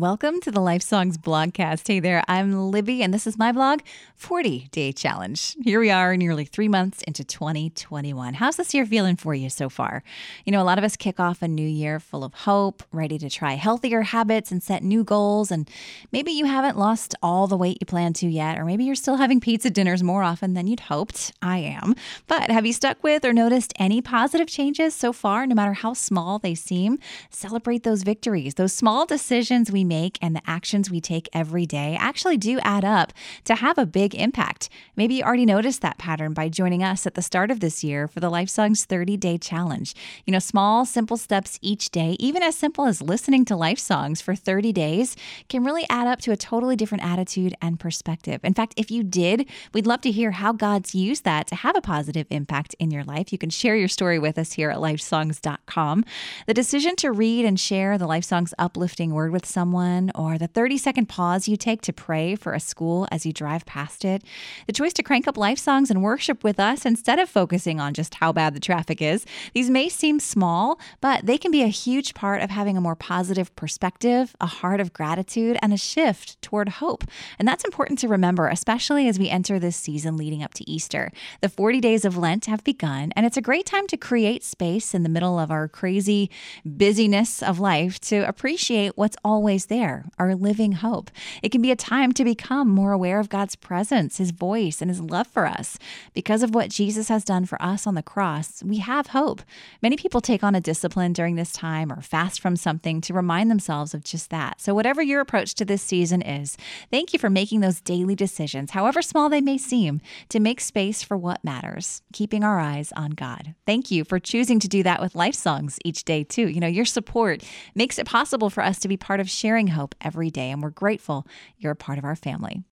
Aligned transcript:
Welcome 0.00 0.40
to 0.40 0.50
the 0.50 0.62
Life 0.62 0.80
Songs 0.80 1.18
blogcast. 1.18 1.86
Hey 1.86 2.00
there, 2.00 2.24
I'm 2.26 2.70
Libby, 2.70 3.02
and 3.02 3.12
this 3.12 3.26
is 3.26 3.36
my 3.36 3.52
blog, 3.52 3.80
40 4.16 4.68
Day 4.70 4.92
Challenge. 4.92 5.56
Here 5.62 5.78
we 5.78 5.90
are, 5.90 6.16
nearly 6.16 6.46
three 6.46 6.68
months 6.68 7.02
into 7.02 7.22
2021. 7.22 8.32
How's 8.32 8.56
this 8.56 8.72
year 8.72 8.86
feeling 8.86 9.16
for 9.16 9.34
you 9.34 9.50
so 9.50 9.68
far? 9.68 10.02
You 10.46 10.52
know, 10.52 10.62
a 10.62 10.64
lot 10.64 10.78
of 10.78 10.84
us 10.84 10.96
kick 10.96 11.20
off 11.20 11.42
a 11.42 11.48
new 11.48 11.68
year 11.68 12.00
full 12.00 12.24
of 12.24 12.32
hope, 12.32 12.82
ready 12.92 13.18
to 13.18 13.28
try 13.28 13.56
healthier 13.56 14.00
habits 14.00 14.50
and 14.50 14.62
set 14.62 14.82
new 14.82 15.04
goals. 15.04 15.50
And 15.50 15.68
maybe 16.12 16.32
you 16.32 16.46
haven't 16.46 16.78
lost 16.78 17.14
all 17.22 17.46
the 17.46 17.58
weight 17.58 17.76
you 17.82 17.86
plan 17.86 18.14
to 18.14 18.26
yet, 18.26 18.58
or 18.58 18.64
maybe 18.64 18.84
you're 18.84 18.94
still 18.94 19.16
having 19.16 19.38
pizza 19.38 19.68
dinners 19.68 20.02
more 20.02 20.22
often 20.22 20.54
than 20.54 20.66
you'd 20.66 20.80
hoped. 20.80 21.34
I 21.42 21.58
am. 21.58 21.94
But 22.26 22.50
have 22.50 22.64
you 22.64 22.72
stuck 22.72 23.04
with 23.04 23.22
or 23.22 23.34
noticed 23.34 23.74
any 23.78 24.00
positive 24.00 24.48
changes 24.48 24.94
so 24.94 25.12
far, 25.12 25.46
no 25.46 25.54
matter 25.54 25.74
how 25.74 25.92
small 25.92 26.38
they 26.38 26.54
seem? 26.54 26.98
Celebrate 27.28 27.82
those 27.82 28.02
victories, 28.02 28.54
those 28.54 28.72
small 28.72 29.04
decisions 29.04 29.70
we 29.70 29.89
make 29.90 30.18
and 30.22 30.36
the 30.36 30.42
actions 30.46 30.88
we 30.88 31.00
take 31.00 31.28
every 31.32 31.66
day 31.66 31.96
actually 31.98 32.36
do 32.36 32.60
add 32.60 32.84
up 32.84 33.12
to 33.44 33.56
have 33.56 33.76
a 33.76 33.84
big 33.84 34.14
impact. 34.14 34.68
Maybe 34.94 35.16
you 35.16 35.24
already 35.24 35.44
noticed 35.44 35.82
that 35.82 35.98
pattern 35.98 36.32
by 36.32 36.48
joining 36.48 36.84
us 36.84 37.06
at 37.08 37.14
the 37.14 37.22
start 37.22 37.50
of 37.50 37.58
this 37.58 37.82
year 37.82 38.06
for 38.06 38.20
the 38.20 38.30
Life 38.30 38.48
Songs 38.48 38.84
30 38.84 39.16
Day 39.16 39.36
Challenge. 39.36 39.92
You 40.24 40.32
know, 40.32 40.38
small, 40.38 40.86
simple 40.86 41.16
steps 41.16 41.58
each 41.60 41.90
day, 41.90 42.16
even 42.20 42.42
as 42.42 42.56
simple 42.56 42.84
as 42.86 43.02
listening 43.02 43.44
to 43.46 43.56
life 43.56 43.80
songs 43.80 44.20
for 44.20 44.36
30 44.36 44.72
days, 44.72 45.16
can 45.48 45.64
really 45.64 45.84
add 45.90 46.06
up 46.06 46.20
to 46.20 46.30
a 46.30 46.36
totally 46.36 46.76
different 46.76 47.04
attitude 47.04 47.54
and 47.60 47.80
perspective. 47.80 48.40
In 48.44 48.54
fact, 48.54 48.74
if 48.76 48.92
you 48.92 49.02
did, 49.02 49.46
we'd 49.74 49.86
love 49.86 50.02
to 50.02 50.12
hear 50.12 50.30
how 50.30 50.52
God's 50.52 50.94
used 50.94 51.24
that 51.24 51.48
to 51.48 51.56
have 51.56 51.76
a 51.76 51.80
positive 51.80 52.28
impact 52.30 52.76
in 52.78 52.92
your 52.92 53.02
life. 53.02 53.32
You 53.32 53.38
can 53.38 53.50
share 53.50 53.74
your 53.74 53.88
story 53.88 54.20
with 54.20 54.38
us 54.38 54.52
here 54.52 54.70
at 54.70 54.78
lifesongs.com. 54.78 56.04
The 56.46 56.54
decision 56.54 56.94
to 56.96 57.10
read 57.10 57.44
and 57.44 57.58
share 57.58 57.98
the 57.98 58.06
Life 58.06 58.24
Songs 58.24 58.54
uplifting 58.58 59.12
word 59.12 59.32
with 59.32 59.46
someone 59.46 59.79
or 60.14 60.38
the 60.38 60.46
30 60.46 60.78
second 60.78 61.06
pause 61.06 61.48
you 61.48 61.56
take 61.56 61.82
to 61.82 61.92
pray 61.92 62.34
for 62.34 62.52
a 62.52 62.60
school 62.60 63.08
as 63.10 63.24
you 63.24 63.32
drive 63.32 63.64
past 63.66 64.04
it, 64.04 64.22
the 64.66 64.72
choice 64.72 64.92
to 64.92 65.02
crank 65.02 65.26
up 65.26 65.36
life 65.36 65.58
songs 65.58 65.90
and 65.90 66.02
worship 66.02 66.44
with 66.44 66.60
us 66.60 66.84
instead 66.84 67.18
of 67.18 67.28
focusing 67.28 67.80
on 67.80 67.94
just 67.94 68.14
how 68.14 68.32
bad 68.32 68.54
the 68.54 68.60
traffic 68.60 69.00
is. 69.00 69.24
These 69.54 69.70
may 69.70 69.88
seem 69.88 70.20
small, 70.20 70.78
but 71.00 71.26
they 71.26 71.38
can 71.38 71.50
be 71.50 71.62
a 71.62 71.68
huge 71.68 72.14
part 72.14 72.42
of 72.42 72.50
having 72.50 72.76
a 72.76 72.80
more 72.80 72.96
positive 72.96 73.54
perspective, 73.56 74.36
a 74.40 74.46
heart 74.46 74.80
of 74.80 74.92
gratitude, 74.92 75.58
and 75.62 75.72
a 75.72 75.76
shift 75.76 76.40
toward 76.42 76.68
hope. 76.68 77.04
And 77.38 77.48
that's 77.48 77.64
important 77.64 77.98
to 78.00 78.08
remember, 78.08 78.48
especially 78.48 79.08
as 79.08 79.18
we 79.18 79.28
enter 79.28 79.58
this 79.58 79.76
season 79.76 80.16
leading 80.16 80.42
up 80.42 80.54
to 80.54 80.70
Easter. 80.70 81.12
The 81.40 81.48
40 81.48 81.80
days 81.80 82.04
of 82.04 82.16
Lent 82.16 82.46
have 82.46 82.64
begun, 82.64 83.12
and 83.16 83.24
it's 83.24 83.36
a 83.36 83.42
great 83.42 83.66
time 83.66 83.86
to 83.88 83.96
create 83.96 84.44
space 84.44 84.94
in 84.94 85.02
the 85.02 85.08
middle 85.08 85.38
of 85.38 85.50
our 85.50 85.68
crazy 85.68 86.30
busyness 86.64 87.42
of 87.42 87.60
life 87.60 88.00
to 88.00 88.26
appreciate 88.28 88.96
what's 88.96 89.16
always 89.24 89.59
always 89.60 89.66
there, 89.66 90.04
our 90.18 90.34
living 90.34 90.72
hope. 90.72 91.10
It 91.42 91.50
can 91.50 91.60
be 91.60 91.70
a 91.70 91.76
time 91.76 92.12
to 92.12 92.24
become 92.24 92.68
more 92.68 92.92
aware 92.92 93.20
of 93.20 93.28
God's 93.28 93.56
presence, 93.56 94.18
His 94.18 94.30
voice, 94.30 94.80
and 94.80 94.90
His 94.90 95.00
love 95.00 95.26
for 95.26 95.46
us. 95.46 95.78
Because 96.14 96.42
of 96.42 96.54
what 96.54 96.70
Jesus 96.70 97.08
has 97.08 97.24
done 97.24 97.44
for 97.44 97.60
us 97.60 97.86
on 97.86 97.94
the 97.94 98.02
cross, 98.02 98.62
we 98.62 98.78
have 98.78 99.08
hope. 99.08 99.42
Many 99.82 99.96
people 99.96 100.20
take 100.20 100.42
on 100.42 100.54
a 100.54 100.60
discipline 100.60 101.12
during 101.12 101.36
this 101.36 101.52
time 101.52 101.92
or 101.92 102.00
fast 102.00 102.40
from 102.40 102.56
something 102.56 103.00
to 103.02 103.12
remind 103.12 103.50
themselves 103.50 103.92
of 103.92 104.04
just 104.04 104.30
that. 104.30 104.60
So, 104.60 104.74
whatever 104.74 105.02
your 105.02 105.20
approach 105.20 105.54
to 105.56 105.64
this 105.64 105.82
season 105.82 106.22
is, 106.22 106.56
thank 106.90 107.12
you 107.12 107.18
for 107.18 107.30
making 107.30 107.60
those 107.60 107.80
daily 107.80 108.14
decisions, 108.14 108.70
however 108.70 109.02
small 109.02 109.28
they 109.28 109.40
may 109.42 109.58
seem, 109.58 110.00
to 110.30 110.40
make 110.40 110.60
space 110.60 111.02
for 111.02 111.16
what 111.16 111.44
matters, 111.44 112.02
keeping 112.12 112.44
our 112.44 112.58
eyes 112.58 112.92
on 112.96 113.10
God. 113.10 113.54
Thank 113.66 113.90
you 113.90 114.04
for 114.04 114.18
choosing 114.18 114.60
to 114.60 114.68
do 114.68 114.82
that 114.84 115.00
with 115.00 115.14
life 115.14 115.34
songs 115.34 115.78
each 115.84 116.04
day, 116.04 116.24
too. 116.24 116.48
You 116.48 116.60
know, 116.60 116.66
your 116.66 116.84
support 116.86 117.42
makes 117.74 117.98
it 117.98 118.06
possible 118.06 118.48
for 118.48 118.62
us 118.62 118.78
to 118.80 118.88
be 118.88 118.96
part 118.96 119.20
of 119.20 119.28
sharing 119.28 119.49
hope 119.68 119.94
every 120.00 120.30
day, 120.30 120.50
and 120.50 120.62
we're 120.62 120.70
grateful 120.70 121.26
you're 121.58 121.72
a 121.72 121.76
part 121.76 121.98
of 121.98 122.04
our 122.04 122.16
family. 122.16 122.62